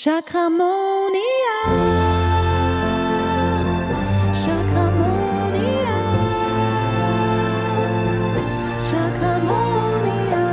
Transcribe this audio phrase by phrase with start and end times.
[0.00, 1.58] Chakramonia.
[4.32, 5.96] Chakramonia.
[8.80, 10.44] Chakramonia.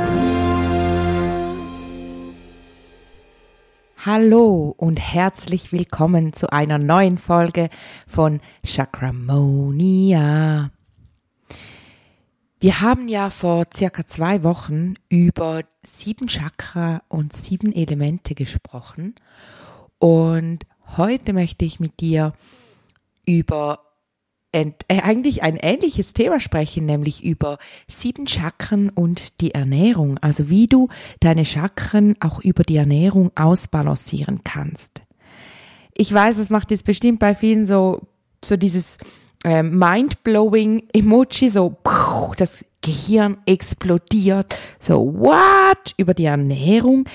[4.04, 7.70] Hallo und herzlich willkommen zu einer neuen Folge
[8.08, 10.16] von Chakramonia.
[12.58, 19.14] Wir haben ja vor circa zwei Wochen über sieben Chakra und sieben Elemente gesprochen
[19.98, 20.60] und
[20.96, 22.32] heute möchte ich mit dir
[23.26, 23.80] über
[24.52, 30.66] äh, eigentlich ein ähnliches Thema sprechen, nämlich über sieben Chakren und die Ernährung, also wie
[30.66, 30.88] du
[31.20, 35.02] deine Chakren auch über die Ernährung ausbalancieren kannst.
[35.92, 38.00] Ich weiß, es macht jetzt bestimmt bei vielen so,
[38.42, 38.96] so dieses
[39.46, 41.76] äh, mind-blowing Emoji, so
[42.36, 47.08] das Gehirn explodiert, so what über die Ernährung.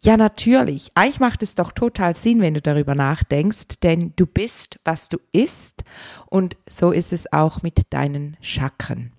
[0.00, 0.92] Ja, natürlich.
[0.94, 5.18] Eigentlich macht es doch total Sinn, wenn du darüber nachdenkst, denn du bist, was du
[5.32, 5.82] isst
[6.26, 9.12] und so ist es auch mit deinen Chakren.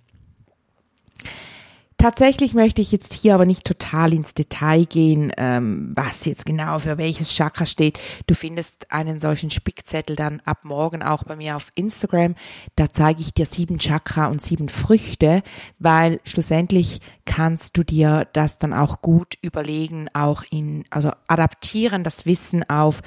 [1.99, 6.77] Tatsächlich möchte ich jetzt hier aber nicht total ins Detail gehen, ähm, was jetzt genau
[6.77, 7.99] für welches Chakra steht.
[8.27, 12.35] Du findest einen solchen Spickzettel dann ab morgen auch bei mir auf Instagram.
[12.75, 15.41] Da zeige ich dir sieben Chakra und sieben Früchte,
[15.79, 22.27] weil schlussendlich kannst du dir das dann auch gut überlegen, auch in, also adaptieren das
[22.27, 23.01] Wissen auf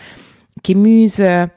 [0.64, 1.52] Gemüse,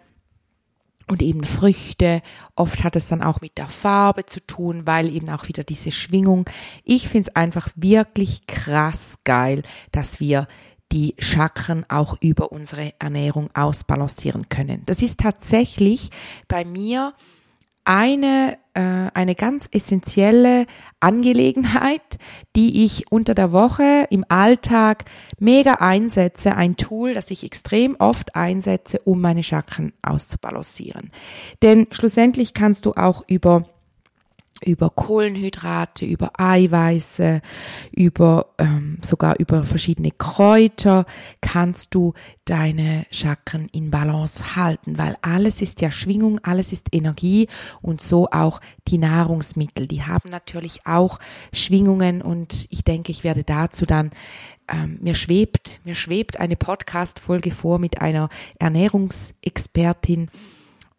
[1.08, 2.22] und eben Früchte.
[2.56, 5.92] Oft hat es dann auch mit der Farbe zu tun, weil eben auch wieder diese
[5.92, 6.45] Schwingung.
[6.84, 10.48] Ich finde es einfach wirklich krass geil, dass wir
[10.92, 14.84] die Chakren auch über unsere Ernährung ausbalancieren können.
[14.86, 16.10] Das ist tatsächlich
[16.48, 17.14] bei mir
[17.86, 18.81] eine, äh,
[19.14, 20.66] eine ganz essentielle
[21.00, 22.17] Angelegenheit,
[22.56, 25.06] die ich unter der Woche im Alltag
[25.39, 31.11] mega einsetze, ein Tool, das ich extrem oft einsetze, um meine Chakren auszubalancieren.
[31.61, 33.66] Denn schlussendlich kannst du auch über
[34.66, 37.42] über Kohlenhydrate, über Eiweiße,
[37.92, 41.05] über ähm, sogar über verschiedene Kräuter
[41.42, 42.14] kannst du
[42.45, 47.48] deine Chakren in Balance halten, weil alles ist ja Schwingung, alles ist Energie
[47.82, 49.88] und so auch die Nahrungsmittel.
[49.88, 51.20] Die haben natürlich auch
[51.54, 54.11] Schwingungen und ich denke, ich werde dazu dann
[54.67, 60.30] ähm, mir schwebt, mir schwebt eine Podcast-Folge vor mit einer Ernährungsexpertin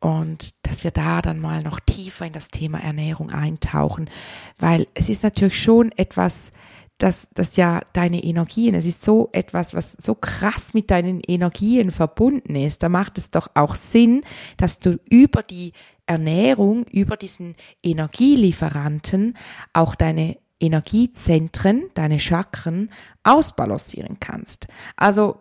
[0.04, 4.10] und dass wir da dann mal noch tiefer in das Thema Ernährung eintauchen,
[4.58, 6.52] weil es ist natürlich schon etwas,
[6.98, 11.90] dass das ja deine Energien, es ist so etwas, was so krass mit deinen Energien
[11.90, 12.82] verbunden ist.
[12.82, 14.24] Da macht es doch auch Sinn,
[14.58, 15.72] dass du über die
[16.04, 19.38] Ernährung, über diesen Energielieferanten
[19.72, 22.90] auch deine Energiezentren, deine Chakren
[23.22, 24.66] ausbalancieren kannst.
[24.96, 25.38] Also,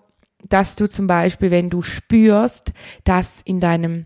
[0.47, 2.71] dass du zum Beispiel, wenn du spürst,
[3.03, 4.05] dass in deinem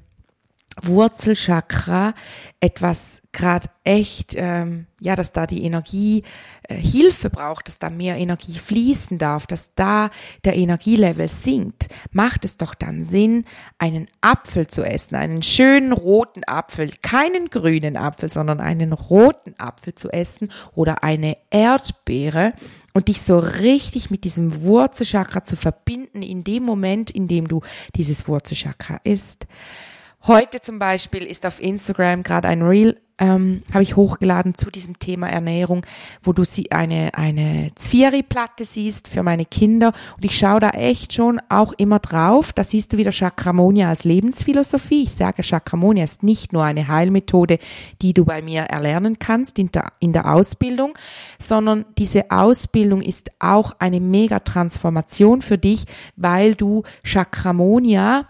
[0.82, 2.14] Wurzelchakra
[2.60, 6.24] etwas gerade echt, ähm, ja, dass da die Energie
[6.64, 10.10] äh, Hilfe braucht, dass da mehr Energie fließen darf, dass da
[10.44, 13.46] der Energielevel sinkt, macht es doch dann Sinn,
[13.78, 19.94] einen Apfel zu essen, einen schönen roten Apfel, keinen grünen Apfel, sondern einen roten Apfel
[19.94, 22.54] zu essen oder eine Erdbeere
[22.94, 27.62] und dich so richtig mit diesem Wurzelchakra zu verbinden in dem Moment, in dem du
[27.96, 29.46] dieses Wurzelchakra isst.
[30.26, 35.00] Heute zum Beispiel ist auf Instagram gerade ein Reel, ähm, habe ich hochgeladen zu diesem
[35.00, 35.86] Thema Ernährung,
[36.22, 39.94] wo du sie eine, eine Zvieri-Platte siehst für meine Kinder.
[40.16, 42.54] Und ich schaue da echt schon auch immer drauf.
[42.54, 45.04] Da siehst du wieder Chakramonia als Lebensphilosophie.
[45.04, 47.58] Ich sage, Chakramonia ist nicht nur eine Heilmethode,
[48.02, 50.94] die du bei mir erlernen kannst in der, in der Ausbildung,
[51.40, 55.86] sondern diese Ausbildung ist auch eine mega Transformation für dich,
[56.16, 58.28] weil du Chakramonia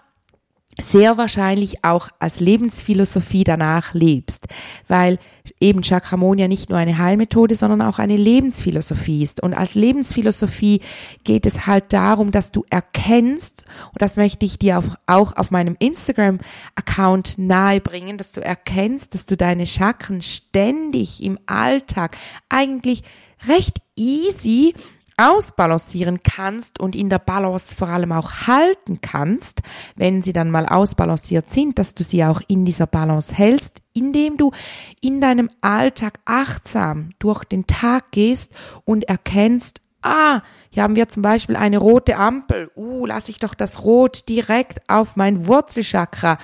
[0.80, 4.46] sehr wahrscheinlich auch als Lebensphilosophie danach lebst,
[4.86, 5.18] weil
[5.60, 9.42] eben Chakramonia nicht nur eine Heilmethode, sondern auch eine Lebensphilosophie ist.
[9.42, 10.80] Und als Lebensphilosophie
[11.24, 15.76] geht es halt darum, dass du erkennst, und das möchte ich dir auch auf meinem
[15.78, 22.16] Instagram-Account nahebringen, dass du erkennst, dass du deine Chakren ständig im Alltag
[22.48, 23.02] eigentlich
[23.46, 24.74] recht easy
[25.18, 29.60] ausbalancieren kannst und in der Balance vor allem auch halten kannst,
[29.96, 34.36] wenn sie dann mal ausbalanciert sind, dass du sie auch in dieser Balance hältst, indem
[34.36, 34.52] du
[35.00, 38.52] in deinem Alltag achtsam durch den Tag gehst
[38.84, 43.54] und erkennst, ah, hier haben wir zum Beispiel eine rote Ampel, uh, lass ich doch
[43.54, 46.38] das Rot direkt auf mein Wurzelchakra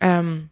[0.00, 0.50] ähm,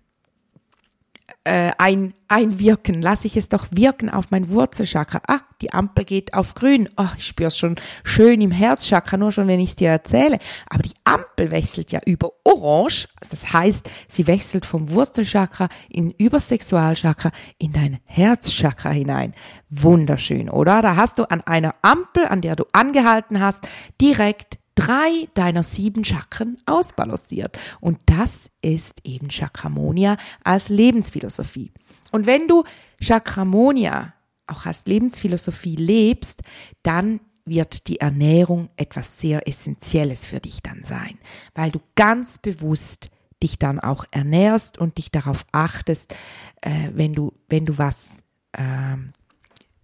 [1.44, 3.00] äh, ein, einwirken.
[3.00, 5.22] Lasse ich es doch wirken auf mein Wurzelchakra.
[5.26, 6.88] Ah, die Ampel geht auf grün.
[6.96, 10.38] Oh, ich spüre es schon schön im Herzchakra, nur schon, wenn ich es dir erzähle.
[10.68, 13.08] Aber die Ampel wechselt ja über orange.
[13.30, 19.34] Das heißt, sie wechselt vom Wurzelchakra in über Sexualchakra in dein Herzchakra hinein.
[19.70, 20.82] Wunderschön, oder?
[20.82, 23.66] Da hast du an einer Ampel, an der du angehalten hast,
[24.00, 27.58] direkt drei deiner sieben Chakren ausbalanciert.
[27.80, 31.72] Und das ist eben Chakramonia als Lebensphilosophie.
[32.12, 32.64] Und wenn du
[33.00, 34.14] Chakramonia
[34.46, 36.42] auch als Lebensphilosophie lebst,
[36.82, 41.18] dann wird die Ernährung etwas sehr Essentielles für dich dann sein,
[41.54, 43.10] weil du ganz bewusst
[43.42, 46.14] dich dann auch ernährst und dich darauf achtest,
[46.60, 48.18] äh, wenn du wenn du was
[48.52, 48.96] äh,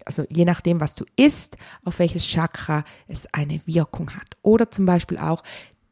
[0.07, 4.37] also je nachdem, was du isst, auf welches Chakra es eine Wirkung hat.
[4.41, 5.43] Oder zum Beispiel auch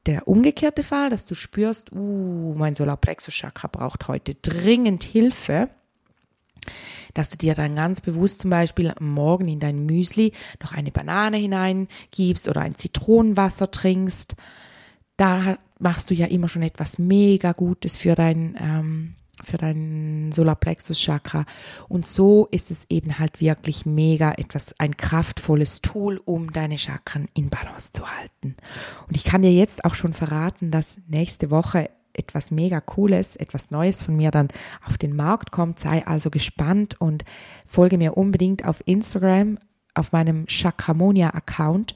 [0.06, 5.68] der umgekehrte Fall, dass du spürst, uh, mein Solarplexus-Chakra braucht heute dringend Hilfe,
[7.12, 10.32] dass du dir dann ganz bewusst zum Beispiel Morgen in dein Müsli
[10.62, 14.34] noch eine Banane hineingibst oder ein Zitronenwasser trinkst.
[15.16, 21.44] Da machst du ja immer schon etwas mega Gutes für dein ähm, für dein Solarplexus-Chakra.
[21.88, 27.28] Und so ist es eben halt wirklich mega etwas, ein kraftvolles Tool, um deine Chakren
[27.34, 28.56] in Balance zu halten.
[29.08, 33.70] Und ich kann dir jetzt auch schon verraten, dass nächste Woche etwas mega Cooles, etwas
[33.70, 34.48] Neues von mir dann
[34.86, 35.78] auf den Markt kommt.
[35.78, 37.24] Sei also gespannt und
[37.66, 39.58] folge mir unbedingt auf Instagram,
[39.94, 41.94] auf meinem Chakramonia-Account,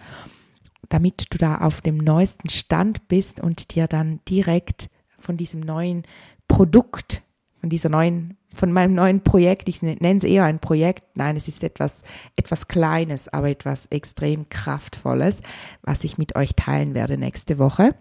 [0.88, 6.04] damit du da auf dem neuesten Stand bist und dir dann direkt von diesem neuen
[6.46, 7.22] Produkt
[7.60, 9.68] von dieser neuen, von meinem neuen Projekt.
[9.68, 11.04] Ich nenne es eher ein Projekt.
[11.16, 12.02] Nein, es ist etwas,
[12.36, 15.42] etwas Kleines, aber etwas extrem Kraftvolles,
[15.82, 17.94] was ich mit euch teilen werde nächste Woche.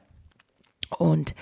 [0.97, 1.35] Und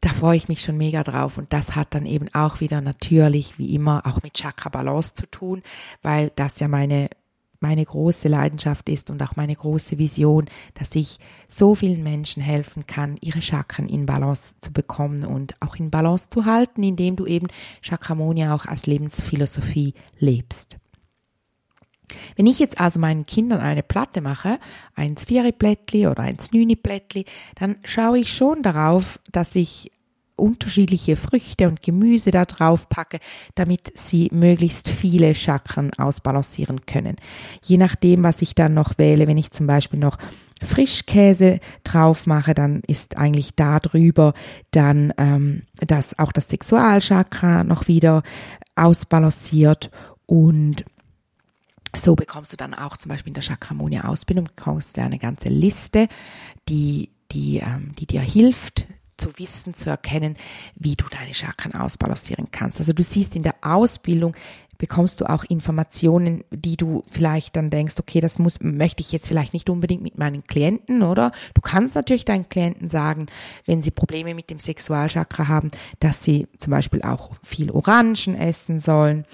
[0.00, 1.38] da freue ich mich schon mega drauf.
[1.38, 5.26] Und das hat dann eben auch wieder natürlich, wie immer, auch mit Chakra Balance zu
[5.30, 5.62] tun,
[6.02, 7.08] weil das ja meine
[7.66, 11.18] meine große Leidenschaft ist und auch meine große Vision, dass ich
[11.48, 16.28] so vielen Menschen helfen kann, ihre Chakren in Balance zu bekommen und auch in Balance
[16.30, 17.48] zu halten, indem du eben
[17.82, 20.76] Chakramonia auch als Lebensphilosophie lebst.
[22.36, 24.60] Wenn ich jetzt also meinen Kindern eine Platte mache,
[24.94, 27.24] ein Sphäri-Plättli oder ein Snüni-Plättli,
[27.56, 29.90] dann schaue ich schon darauf, dass ich
[30.36, 33.18] unterschiedliche Früchte und Gemüse da drauf packe,
[33.54, 37.16] damit sie möglichst viele Chakren ausbalancieren können.
[37.64, 40.18] Je nachdem, was ich dann noch wähle, wenn ich zum Beispiel noch
[40.62, 44.34] Frischkäse drauf mache, dann ist eigentlich da drüber
[44.70, 48.22] dann ähm, das auch das Sexualchakra noch wieder
[48.74, 49.90] ausbalanciert
[50.26, 50.84] und
[51.94, 56.08] so bekommst du dann auch zum Beispiel in der Chakramonia-Ausbildung bekommst du eine ganze Liste,
[56.68, 58.86] die, die, ähm, die dir hilft,
[59.16, 60.36] zu wissen, zu erkennen,
[60.74, 62.80] wie du deine Chakren ausbalancieren kannst.
[62.80, 64.34] Also du siehst in der Ausbildung
[64.78, 69.28] bekommst du auch Informationen, die du vielleicht dann denkst, okay, das muss, möchte ich jetzt
[69.28, 71.32] vielleicht nicht unbedingt mit meinen Klienten, oder?
[71.54, 73.26] Du kannst natürlich deinen Klienten sagen,
[73.64, 75.70] wenn sie Probleme mit dem Sexualchakra haben,
[76.00, 79.24] dass sie zum Beispiel auch viel Orangen essen sollen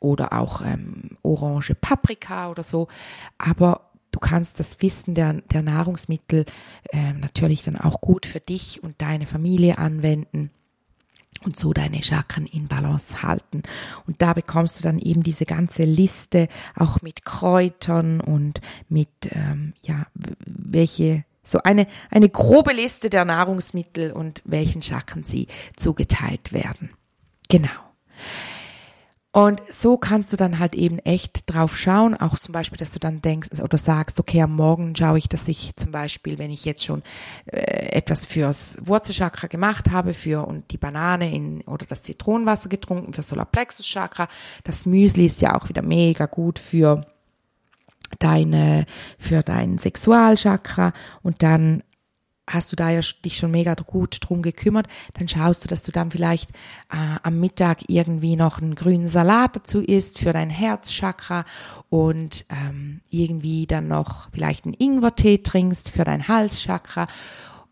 [0.00, 2.88] oder auch ähm, orange Paprika oder so.
[3.38, 6.44] Aber Du kannst das Wissen der, der Nahrungsmittel
[6.90, 10.50] äh, natürlich dann auch gut für dich und deine Familie anwenden
[11.44, 13.62] und so deine Chakren in Balance halten.
[14.06, 19.72] Und da bekommst du dann eben diese ganze Liste auch mit Kräutern und mit, ähm,
[19.82, 26.90] ja, welche, so eine, eine grobe Liste der Nahrungsmittel und welchen Chakren sie zugeteilt werden.
[27.48, 27.70] Genau.
[29.32, 32.98] Und so kannst du dann halt eben echt drauf schauen, auch zum Beispiel, dass du
[32.98, 36.64] dann denkst oder sagst, okay, am Morgen schaue ich, dass ich zum Beispiel, wenn ich
[36.64, 37.04] jetzt schon
[37.46, 43.12] äh, etwas fürs Wurzelchakra gemacht habe, für und die Banane in oder das Zitronenwasser getrunken
[43.12, 44.26] für Solarplexus Chakra,
[44.64, 47.06] das Müsli ist ja auch wieder mega gut für
[48.18, 48.84] deine,
[49.16, 51.84] für dein Sexualchakra und dann
[52.52, 55.92] hast du da ja dich schon mega gut drum gekümmert, dann schaust du, dass du
[55.92, 56.50] dann vielleicht
[56.92, 61.44] äh, am Mittag irgendwie noch einen grünen Salat dazu isst für dein Herzchakra
[61.88, 67.06] und ähm, irgendwie dann noch vielleicht einen Ingwertee trinkst für dein Halschakra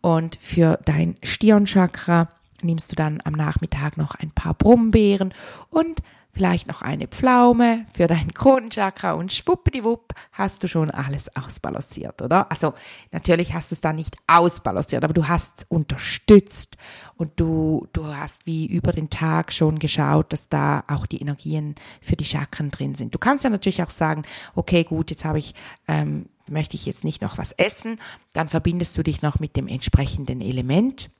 [0.01, 2.29] und für dein Stirnchakra.
[2.61, 5.33] Nimmst du dann am Nachmittag noch ein paar Brombeeren
[5.69, 6.01] und
[6.33, 12.51] vielleicht noch eine Pflaume für dein Kronenchakra und schwuppdiwupp hast du schon alles ausbalanciert, oder?
[12.51, 12.73] Also
[13.11, 16.77] natürlich hast du es dann nicht ausbalanciert, aber du hast es unterstützt
[17.15, 21.75] und du, du hast wie über den Tag schon geschaut, dass da auch die Energien
[22.01, 23.13] für die Chakren drin sind.
[23.13, 24.23] Du kannst ja natürlich auch sagen,
[24.55, 25.55] okay, gut, jetzt habe ich
[25.87, 27.99] ähm, möchte ich jetzt nicht noch was essen,
[28.33, 31.11] dann verbindest du dich noch mit dem entsprechenden Element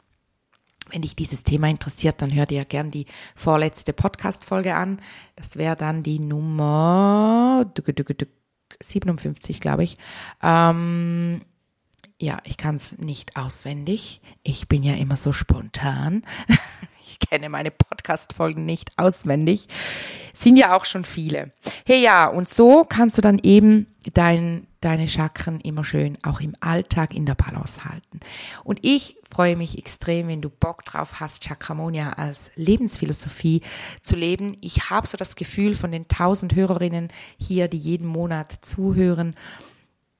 [0.91, 3.05] Wenn dich dieses Thema interessiert, dann hör dir gern die
[3.35, 4.99] vorletzte Podcast-Folge an.
[5.35, 7.65] Das wäre dann die Nummer
[8.81, 9.97] 57, glaube ich.
[10.41, 11.41] Ähm,
[12.21, 14.21] ja, ich kann es nicht auswendig.
[14.43, 16.23] Ich bin ja immer so spontan.
[17.11, 19.67] Ich kenne meine Podcast-Folgen nicht auswendig.
[20.35, 21.51] Sind ja auch schon viele.
[21.83, 26.53] Hey ja, und so kannst du dann eben dein, deine Chakren immer schön auch im
[26.59, 28.19] Alltag in der Balance halten.
[28.63, 33.61] Und ich freue mich extrem, wenn du Bock drauf hast, Chakramonia als Lebensphilosophie
[34.01, 34.57] zu leben.
[34.61, 39.35] Ich habe so das Gefühl von den tausend Hörerinnen hier, die jeden Monat zuhören,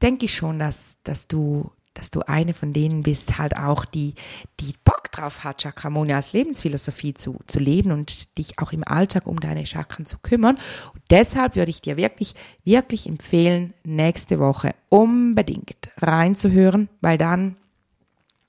[0.02, 4.16] denke ich schon, dass, dass du dass du eine von denen bist, halt auch die,
[4.62, 9.28] die Bock drauf hat, Chakramoni als Lebensphilosophie zu, zu leben und dich auch im Alltag
[9.28, 10.58] um deine Chakren zu kümmern.
[10.94, 17.58] Und deshalb würde ich dir wirklich, wirklich empfehlen, nächste Woche unbedingt reinzuhören, weil dann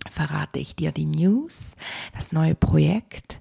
[0.09, 1.75] verrate ich dir die News,
[2.15, 3.41] das neue Projekt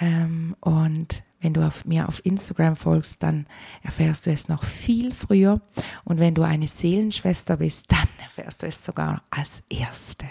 [0.00, 3.46] ähm, und wenn du auf, mir auf Instagram folgst, dann
[3.82, 5.60] erfährst du es noch viel früher.
[6.04, 10.26] Und wenn du eine Seelenschwester bist, dann erfährst du es sogar als Erste.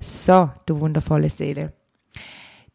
[0.00, 1.72] So, du wundervolle Seele.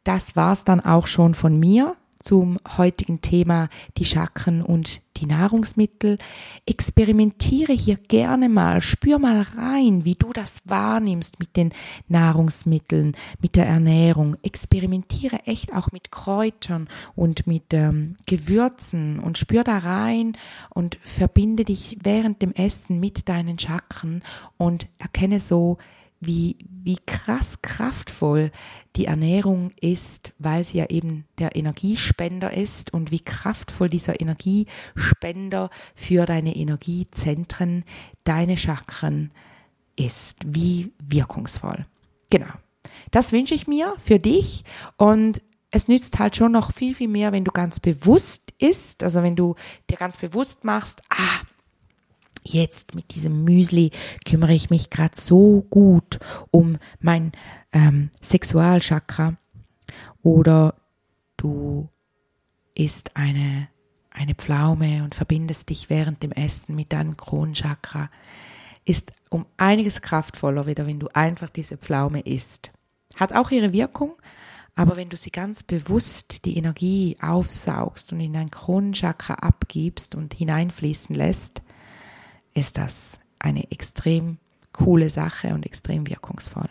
[0.04, 1.96] Das war's dann auch schon von mir
[2.26, 6.18] zum heutigen Thema die Chakren und die Nahrungsmittel.
[6.66, 11.72] Experimentiere hier gerne mal, spür mal rein, wie du das wahrnimmst mit den
[12.08, 14.38] Nahrungsmitteln, mit der Ernährung.
[14.42, 20.36] Experimentiere echt auch mit Kräutern und mit ähm, Gewürzen und spür da rein
[20.70, 24.24] und verbinde dich während dem Essen mit deinen Chakren
[24.58, 25.78] und erkenne so,
[26.20, 28.52] wie, wie krass kraftvoll
[28.96, 35.70] die Ernährung ist, weil sie ja eben der Energiespender ist und wie kraftvoll dieser Energiespender
[35.96, 37.84] für deine Energiezentren,
[38.24, 39.32] deine Chakren
[39.96, 41.86] ist, wie wirkungsvoll.
[42.30, 42.52] Genau.
[43.12, 44.64] Das wünsche ich mir für dich
[44.98, 45.42] und
[45.72, 49.36] es nützt halt schon noch viel, viel mehr, wenn du ganz bewusst ist, also wenn
[49.36, 49.56] du
[49.90, 51.42] dir ganz bewusst machst, ah,
[52.46, 53.92] jetzt mit diesem Müsli
[54.26, 56.20] kümmere ich mich gerade so gut
[56.52, 57.32] um mein
[57.72, 59.36] ähm, Sexualchakra
[60.22, 60.76] oder
[61.38, 61.90] du
[62.76, 63.68] isst eine,
[64.12, 68.10] eine Pflaume und verbindest dich während dem Essen mit deinem Kronchakra,
[68.86, 72.72] ist um einiges kraftvoller wieder, wenn du einfach diese Pflaume isst.
[73.16, 74.14] Hat auch ihre Wirkung,
[74.76, 80.34] aber wenn du sie ganz bewusst die Energie aufsaugst und in dein Kronenchakra abgibst und
[80.34, 81.62] hineinfließen lässt,
[82.56, 84.40] ist das eine extrem
[84.74, 86.70] coole Sache und extrem wirkungsvoll.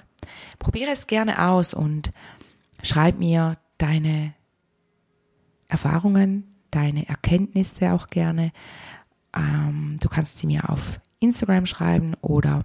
[0.59, 2.13] Probiere es gerne aus und
[2.83, 4.35] schreib mir deine
[5.69, 8.53] Erfahrungen, deine Erkenntnisse auch gerne.
[9.35, 12.65] Ähm, du kannst sie mir auf Instagram schreiben oder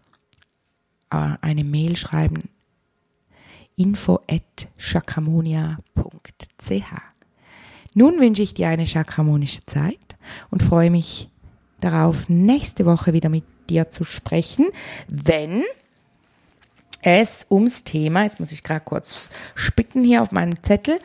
[1.11, 2.49] äh, eine Mail schreiben
[3.75, 5.81] info at chakramonia.ch.
[7.93, 10.17] Nun wünsche ich dir eine chakramonische Zeit
[10.51, 11.29] und freue mich
[11.81, 14.67] darauf, nächste Woche wieder mit dir zu sprechen,
[15.07, 15.63] wenn
[17.01, 21.00] es ums Thema, jetzt muss ich gerade kurz spicken hier auf meinem Zettel.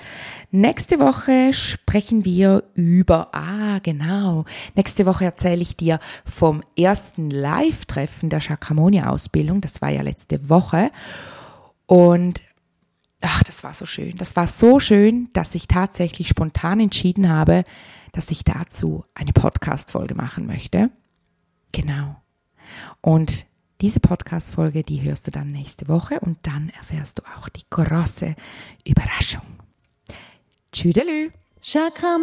[0.51, 8.29] Nächste Woche sprechen wir über, ah genau, nächste Woche erzähle ich dir vom ersten Live-Treffen
[8.29, 9.61] der Chakramonia-Ausbildung.
[9.61, 10.91] Das war ja letzte Woche.
[11.87, 12.41] Und
[13.21, 14.17] ach, das war so schön.
[14.17, 17.65] Das war so schön, dass ich tatsächlich spontan entschieden habe,
[18.15, 20.91] dass ich dazu eine Podcast-Folge machen möchte.
[21.73, 22.17] Genau.
[23.01, 23.47] Und
[23.81, 28.35] diese Podcast-Folge, die hörst du dann nächste Woche und dann erfährst du auch die große
[28.87, 29.43] Überraschung.
[30.73, 31.33] Tschüdelü.
[31.61, 32.15] Chakramonia.